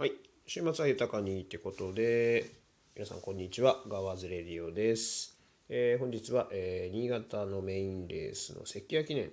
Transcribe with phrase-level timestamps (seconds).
[0.00, 0.12] はい、
[0.46, 2.46] 週末は豊かにってことで、
[2.96, 5.36] 皆さんこんにちは、ガワズレディオです。
[5.68, 9.30] えー本日は、えー新潟のメインレースの関谷記念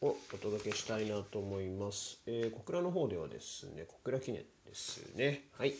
[0.00, 2.22] をお届けしたいなと思います。
[2.26, 5.42] えー小倉の方ではですね、小倉記念ですね。
[5.58, 5.74] はい。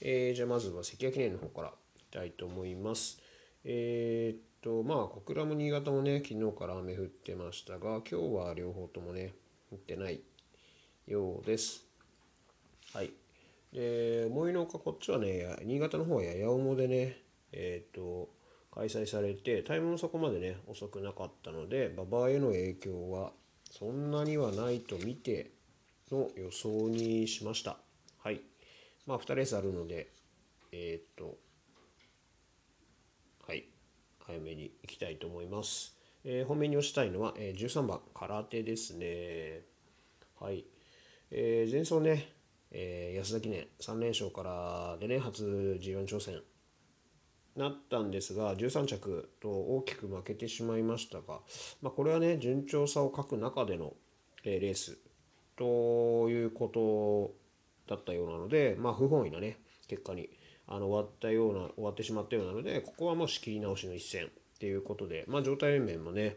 [0.00, 3.20] えーじゃあまずは関谷記念の方からいきたいと思います。
[3.62, 9.32] えーっと、まあ小倉も新潟もね、昨日から雨降ってましたが、今日は両方ともね、
[9.70, 10.22] 降ってない
[11.06, 11.85] ようです。
[12.92, 13.12] はい。
[13.72, 17.18] で、思いのほかこっちはね、新潟の方はやや重でね、
[17.52, 18.28] えっ、と、
[18.72, 23.32] 開催されて、タイムもそこまでね、遅くなかったので、馬場への影響は
[23.70, 25.50] そんなにはないと見て
[26.10, 27.78] の予想にしました。
[28.18, 28.40] はい。
[29.06, 30.12] まあ、2レースあるので、
[30.72, 31.36] えっ、と、
[33.46, 33.64] はい、
[34.20, 35.96] 早めに行きたいと思います。
[36.24, 39.62] えー本命に押したいのは、えー13番、空手ですね。
[40.40, 40.64] はい。
[41.30, 42.35] えー前走ね、
[42.70, 46.40] えー安田記念3連勝からでね、初 G1 挑戦
[47.56, 51.40] なったんですが、13着と大きく負けてしまいましたが、
[51.80, 53.94] まあ、これはね、順調さを欠く中での、
[54.44, 54.98] えーレース
[55.56, 59.58] ということだったようなので、まあ、不本意なね、
[59.88, 60.28] 結果に
[60.66, 66.36] あの終わったような、終わってしまったようなので、ここはもう仕切り直しの一戦っていうことで、まあ、状態面もね、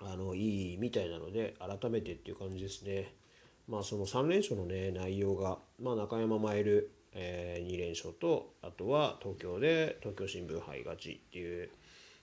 [0.00, 3.14] あのいいみたいなので改めてっていう感じですね。
[3.68, 11.70] まあその3連勝のね内容が、まあ、中山マイル、え2連勝とあとは東京で東京新聞杯勝ちっていう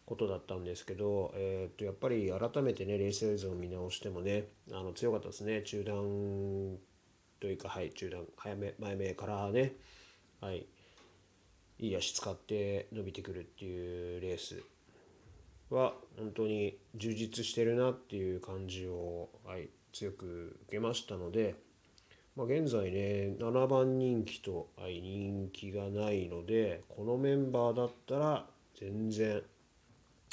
[0.05, 5.61] ことだったんですけど、えー、とやっぱり改めてねレース映像を見直してもねあの強かったですね。
[5.61, 6.77] 中断
[7.39, 9.73] というかはい中断早め前目からね
[10.41, 10.65] はい
[11.79, 14.61] いい足使って伸びてくるっていうレース
[15.71, 21.55] は本当に充実してるなっていう感じを、はい、強く受けましたので、
[22.35, 28.45] まあ、現在ね7番人気と、人気がないのでこのメンバーだったら
[28.79, 29.41] 全然、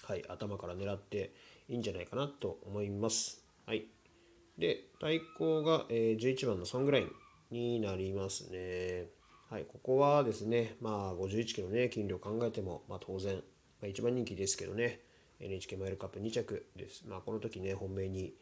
[0.04, 1.32] はい、頭から狙って
[1.68, 3.42] いいんじゃないかなと思います。
[3.66, 3.86] はい、
[4.56, 7.10] で対抗が、えー11番のソングライン
[7.50, 9.06] になりますね。
[9.50, 13.42] はい、ここはですね、まあ、51キロね、筋量考えても、まあ、当然、ま
[13.84, 15.00] あ、一番人気ですけどね、
[15.40, 17.04] NHK マイルカップ2着です。
[17.08, 18.34] まあ、この時ね、本命に、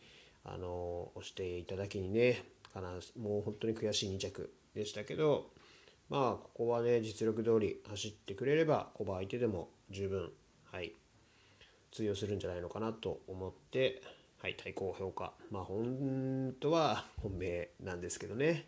[0.49, 5.51] あの押していただきにね、かなもう本当に悔しい2着でしたけど、
[6.09, 10.31] まあ、ここはね、実力通り走ってくれれば、コバ相手でも十分、
[10.71, 10.93] はい、
[11.91, 14.03] 通用するんじゃないのかなと思って、
[14.41, 15.33] はい、対抗評価。
[15.51, 18.67] まあ、本当は本命なんですけどね。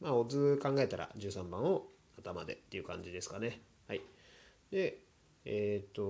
[0.00, 3.60] まあ、オズ考えたら13番を頭でっていう感じですかね。
[3.86, 4.00] はい。
[4.70, 5.00] で、
[5.44, 6.02] えっ、と、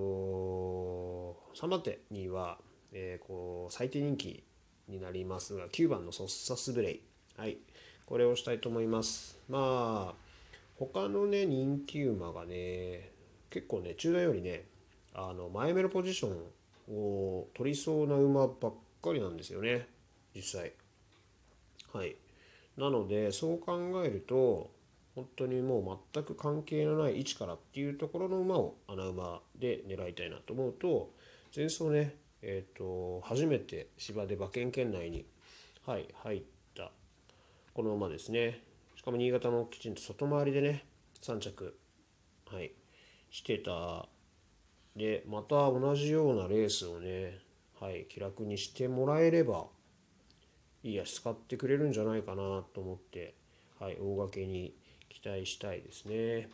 [1.55, 2.59] 3番手には、
[2.93, 4.43] えーこう、最低人気
[4.89, 7.01] になりますが、9番のソッサスブレイ。
[7.37, 7.57] はい。
[8.05, 9.39] これをしたいと思います。
[9.47, 10.15] まあ、
[10.77, 13.11] 他のね、人気馬がね、
[13.49, 14.65] 結構ね、中段よりね、
[15.13, 16.29] あの、前目のポジショ
[16.91, 19.87] ンを取りそうな馬ばっかりなんですよね、
[20.35, 20.73] 実際。
[21.93, 22.15] はい。
[22.77, 24.71] なので、そう考えると、
[25.15, 31.11] 本当にもう全く関係のない位置からっていうところの馬を穴馬で狙いたいなと思うと、
[31.55, 35.25] 前走ね、えっ、と、初めて芝で馬券圏内に、
[35.85, 36.43] はい、入っ
[36.75, 36.91] た
[37.73, 38.61] この馬ですね。
[38.95, 40.85] しかも新潟のきちんと外回りでね、
[41.21, 41.77] 3着、
[42.51, 42.71] はい、
[43.29, 44.07] してた。
[44.95, 47.39] で、また同じようなレースをね、
[47.79, 49.67] はい、気楽にしてもらえれば、
[50.83, 53.35] いい足使ってくれるんじゃないかなと思って、
[53.79, 54.75] はい、大掛けに
[55.09, 56.49] 期待したいですね。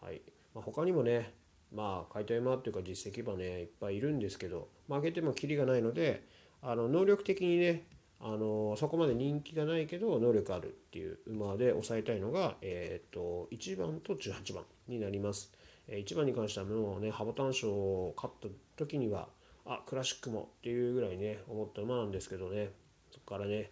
[0.00, 0.22] はい
[0.54, 1.32] まあ、他にもね、
[1.72, 6.24] まあ、買いたい馬っていうか実績馬ね、いっぱいいるんですけど、負けてもキリがないので、
[6.62, 7.84] あの能力的にね、
[8.20, 15.52] あのそこまで人気がないけど能力あるっていう馬で抑えたいのが、えー、と1番と18番になります。
[15.88, 19.28] えー1番に関してはもうね、ハボタン賞を勝った時には、
[19.64, 22.70] あ、クラシックもっていうぐらいね、思った馬なんですけどね、
[23.10, 23.70] そこからね、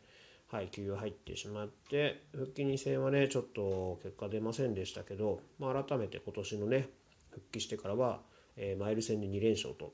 [0.50, 6.88] はい、休養入ってしまって、復帰2戦はね、ちょっと結果出ませんでしたけど、まあ、改めて今年のね、
[7.38, 8.20] 復帰してからは、
[8.56, 9.92] えーマイル戦で2連勝と、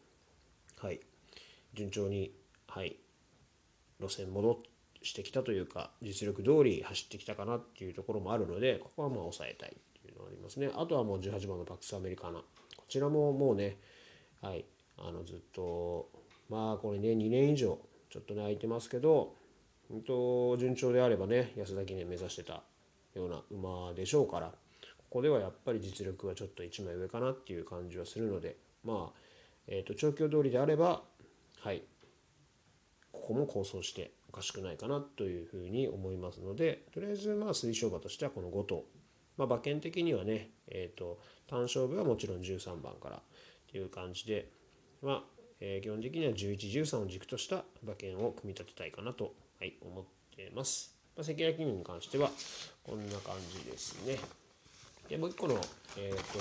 [0.79, 1.01] はい、
[1.75, 2.33] 順調に、
[2.69, 2.97] はい、
[4.01, 4.59] 路線戻
[5.03, 10.71] してきたというか、実力通り走ってきたかなっていうところもあるので、ここはまあ抑えたいっていうのがありますね。
[10.75, 12.39] あとはもう18番のパクスアメリカーナ。
[12.41, 12.45] こ
[12.89, 13.79] ちらももうね、
[14.41, 14.65] はい、
[14.99, 16.09] あのずっと、
[16.49, 17.79] まあこれね、2年以上、
[18.11, 19.35] ちょっとね、空いてますけど、
[19.91, 22.63] 本当順調であればね安田記念目指してた
[23.15, 24.53] ような馬でしょうから
[25.15, 29.19] ここではやっぱり実力はちょっと一枚上かなっていう感じはするのでまあ、
[29.69, 31.03] えー、と調教通りであれば
[31.61, 31.85] はい
[33.13, 38.83] ここも構想しておかしくないかなというふうに思いますのでとりあえずまあ推奨馬としてはこの5頭、
[39.37, 43.23] まあ、馬券的にはね、えーと、単勝負はもちろん13番から
[43.71, 44.49] という感じで、
[45.01, 45.23] まあ
[45.61, 50.93] え、基本的には1113を軸とした馬券を組み立てたいかなと、はい、思ってます。
[51.17, 52.33] ま、関谷記念に関しては
[52.83, 54.44] こんな感じですね。
[55.09, 55.55] でもう一個の、
[55.99, 56.39] えーと、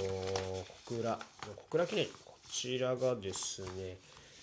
[0.88, 1.20] 小倉
[1.68, 3.98] 小倉記念こちらがですね、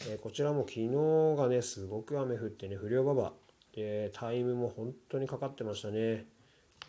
[0.09, 0.89] えー、こちらも昨日
[1.37, 3.33] がねすごく雨降ってね不良馬場
[3.75, 6.27] でタイムも本当にかかってましたね。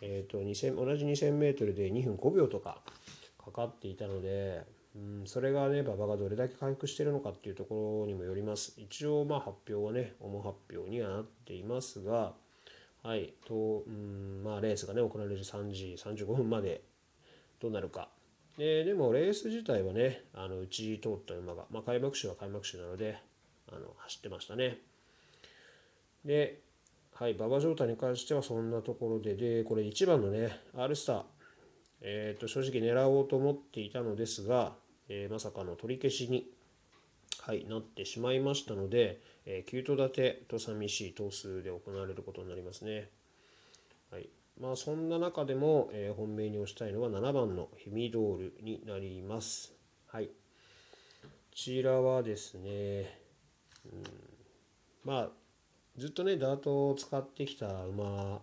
[0.04, 2.78] えーと、2000同じ 2000m で2分5秒とか
[3.42, 4.62] かかっていたので、
[4.96, 8.74] うん、それがね馬場がどれだけ回復しているのかっていうところにもよります。
[8.76, 12.34] 一応まあ発表はね主発表にはなっていますが
[13.02, 16.82] はい、と、うん、まあ、レースがね、行われる3時35分まで
[17.62, 18.08] どうなるか。
[18.58, 23.18] ででも、レース自体はね、あの、うち通った馬が、まあ、開幕週は開幕週なので、
[23.68, 24.78] あの、走ってましたね。
[26.24, 26.60] で、
[27.14, 31.22] はい、馬場状態に関してはそんなところで、で、これ1番のね、R スター、
[32.00, 34.74] え、ー、と、正直狙おうと思っていたのですが、
[35.08, 36.50] えー、まさかの取り消しに、
[37.38, 43.08] はい、なってしまいましたので、えー、9頭立てと寂しい頭数で行われることになりますね。
[44.60, 49.72] まあ、そんな中でも、えー、本命に推したいのは7番のヒミドールになります。
[50.06, 50.32] はい、こ
[51.54, 53.18] ちらはですね、
[53.84, 54.02] うん、
[55.04, 55.28] まあ
[55.96, 58.40] ずっとねダートを使ってきた馬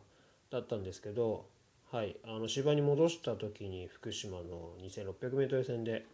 [0.52, 1.46] だったんですけど、
[1.92, 6.06] はい、あの芝に戻した時に福島の 2600m 戦で、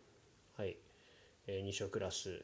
[0.57, 0.77] はい。
[1.47, 2.43] えー、2勝クラス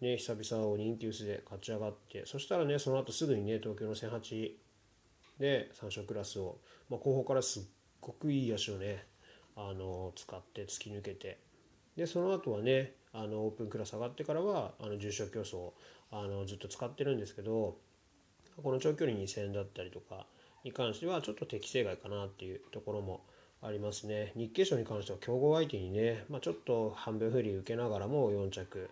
[0.00, 4.50] ね、久々を人気薄で勝ち上がってそしたらねその後すぐにね東京の1008
[5.38, 6.58] で3勝クラスを、
[6.88, 7.62] まあ、後方からすっ
[8.00, 9.06] ごくいい足をね
[9.56, 11.38] あの使って突き抜けて。
[11.96, 15.72] でその後はねあのオープンクラス上がってからはあの重賞競争
[16.10, 17.76] あのずっと使ってるんですけど
[18.62, 20.26] この長距離2000だったりとか
[20.64, 23.24] に関してはちょっと適正外かなっていうところも
[23.62, 24.32] ありますね。
[24.36, 28.90] 日経賞に関しては強豪相手にね、まあ、ちょっと半分不利受けながらも4着。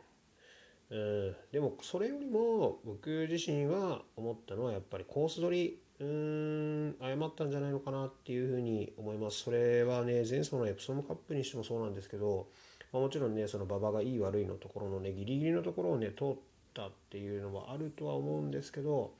[0.91, 9.43] うん、でもそれよりも僕自身は思ったのはやっぱりコース取りうん誤ったんじゃないのかなっていうふうに思います。
[9.45, 12.49] それはね前走のエプソムカップにしてもそうなんですけど、
[12.91, 16.35] まあ、もちろんねその馬場がいい悪いのところのねギリギリのところをね通っ
[16.73, 19.13] たっていうのはあるとは思うんですけど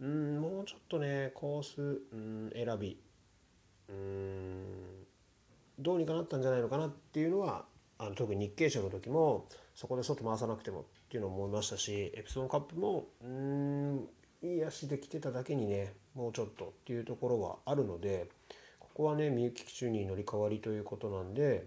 [0.00, 2.98] うんもうちょっとねコースうん選び
[3.90, 4.64] うん
[5.78, 7.66] どうにかなったんじゃないのかなっていうのは
[7.98, 14.08] あの特に日経賞の時もそこで外回さなくてもっていうのを思いましたしエプソンカップもうん
[14.42, 18.28] いい足で来てただけにねもうちょっとっていうところはあるので
[18.78, 21.66] ここはねみゆき騎手に乗り換わりということなんで、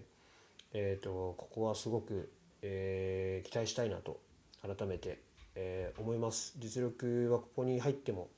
[0.72, 2.30] えーと、ここはすごく、
[2.62, 4.20] えー、期待したいなと
[4.62, 5.18] 改めて、
[5.54, 6.54] えー、思います。
[6.58, 8.28] 実力はここに入っても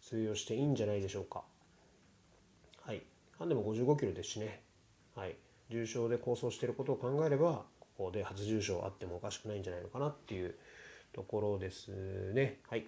[0.00, 1.42] 通用していいんじゃないでしょうか。
[2.82, 3.02] はい。
[3.38, 4.62] ハンデも55キロですしね。
[5.14, 5.36] はい。
[5.70, 10.54] 重賞で構想していることを考えればここで初重賞あってもおかしくないんじゃないのかなっていう
[11.12, 12.58] ところですね。
[12.68, 12.86] はい。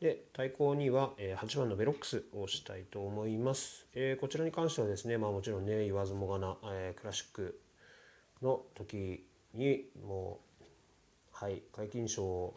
[0.00, 3.86] で、対抗には、え8番のベロックスをしたいと思います。
[3.94, 7.60] え、こちらに関してはですね、まあもちろんね、言わずもがな、え、クラシック
[8.42, 10.64] の時にもう、
[11.32, 12.54] はい、皆勤賞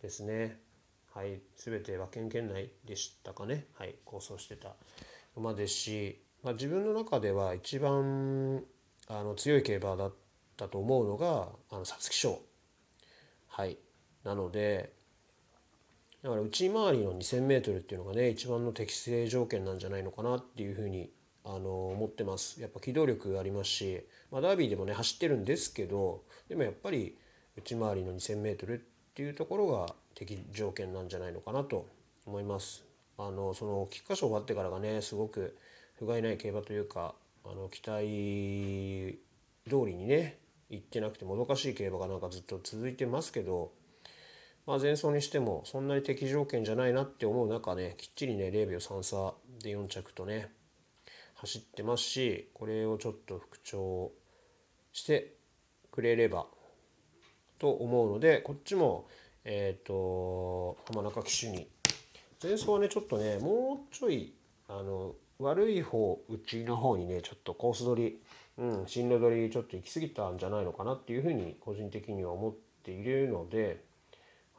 [0.00, 0.60] ですね。
[1.12, 3.66] はい、すべて馬券圏内でしたかね。
[3.74, 4.74] はい、構想してた
[5.34, 8.62] 馬ですし、まあ、自分の中では一番
[9.08, 10.14] あの強い競馬だっ
[10.56, 12.40] たと思うのがあの皐月賞
[13.48, 13.78] はい
[14.26, 14.92] なので
[16.22, 21.10] だから内回りの 2,000m っていうのがね一番の適正条件なんじゃないのかなっていうふうに
[21.44, 22.60] あの思ってます。
[22.60, 27.16] やっぱ機動力ありますし、まあ、ダービーでもね走ってるんですけどでもやっぱり
[27.56, 28.80] 内回りの 2,000m っ
[29.14, 31.86] ていうところが適条件なんじゃないのかなと
[32.26, 32.84] 思います。
[33.18, 35.56] あのその菊花賞終わってからがねすごく
[35.94, 37.14] 不甲斐ない競馬というか
[37.44, 39.20] あの期待
[39.70, 43.70] 通りにね行ってなくてもどかしい競馬がなんかずっと続いてますけど、
[44.66, 50.50] まあ、前走にしてもそんなに適条件じゃないなって思う中ねきっちりね0秒3差で4着とね
[51.34, 54.10] 走ってますしこれをちょっと復調
[54.92, 55.34] して
[55.92, 56.46] くれれば
[57.58, 59.06] と思うのでこっちも
[59.44, 61.68] えっ、ー、と浜中騎手に。
[62.42, 64.34] 前走はねちょっとねもうちょい
[64.68, 68.22] あの悪い方内の方にねちょっとコース取り、
[68.58, 73.85] うん、進路取りちょっと行き過ぎたんじゃないのかなっていうふうに個人的には思っているので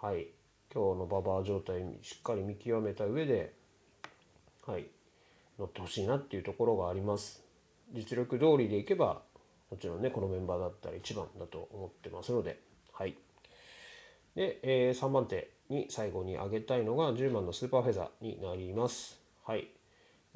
[0.01, 0.27] はい
[0.73, 3.53] 今日のババア状態しっかり見極めた上で
[4.65, 4.85] はい
[5.57, 7.43] 乗ってほしいなっていうところがあります
[7.93, 9.21] 実力通りでいけば
[9.71, 12.59] もちろんねこのメンバーだったら1番だと思ってますので
[12.93, 13.15] はい
[14.37, 19.19] で、えー、3番手に最後に上げたいのが10番のスーパーフェザーになります。
[19.43, 19.67] はい。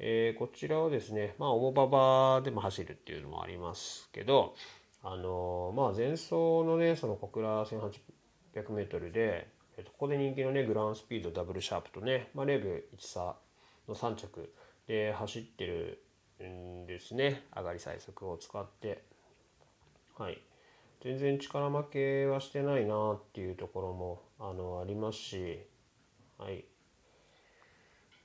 [0.00, 4.56] えー、こちらはですね、まあ、重馬場でも走るっていうのもありますけど、
[5.04, 7.64] あのー、まあ、前走のね、その小倉
[8.54, 13.36] 800m で、えー、とここで人気のね、グランスピードダブルシャープとね、まあ、レーブ1差
[13.88, 14.52] の3着
[14.86, 16.02] で走ってる
[16.42, 19.04] んですね、上がり最速を使って。
[20.18, 20.40] はい。
[21.02, 25.58] 全然力負けはしてないなっていうところもあのありますし、
[26.38, 26.64] はい、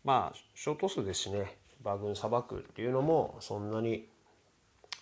[0.03, 4.07] まあショート数ですしね馬群さばくっていうのもそんなに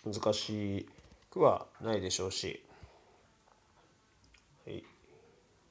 [0.04, 0.88] 難し
[1.30, 2.64] くはないでしょうし、
[4.66, 4.82] はい、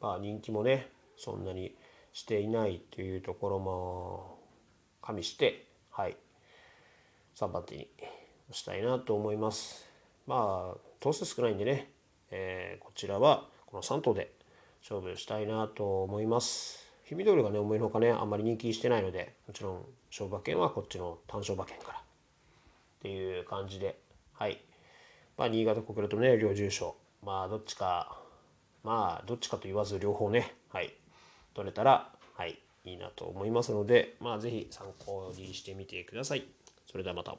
[0.02, 1.76] まあ人気もねそんなに
[2.14, 4.40] していないっていうところも
[5.02, 6.18] 加味してはい
[7.36, 7.90] 3番手に
[8.52, 9.86] したいなと思います
[10.28, 11.92] まあ頭数少ないんでね
[12.32, 14.32] えー、こちらはこの3頭で
[14.82, 16.86] 勝負したいなと思います。
[17.04, 22.02] ヒミドルがね、思いのほかね、あんまり人気してないので、もちろん勝負馬券はこっちの単勝馬券からっ
[23.02, 24.00] ていう感じで、
[24.34, 24.60] はい。
[25.38, 28.20] まあ、新潟国連とね、両重賞、まあ、どっちか、
[28.86, 30.94] まあ、どっちかと言わず両方ね、はい、
[31.56, 36.46] 取れたら、はい、いいなと思いますので、まあ、ぜひ参考にしてみてください。
[36.86, 37.36] それではまた。